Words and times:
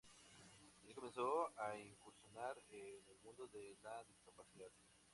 Así 0.83 0.95
comenzó 0.95 1.51
a 1.59 1.77
incursionar 1.77 2.55
en 2.71 3.05
el 3.07 3.19
mundo 3.23 3.45
de 3.53 3.77
la 3.83 4.03
discapacidad. 4.05 4.71